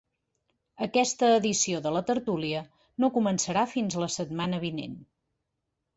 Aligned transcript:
Aquesta 0.85 1.27
edició 1.41 1.83
de 1.87 1.91
la 1.97 2.01
tertúlia 2.09 2.63
no 3.05 3.13
començarà 3.19 3.67
fins 3.77 3.99
la 4.05 4.11
setmana 4.19 4.63
vinent. 4.69 5.01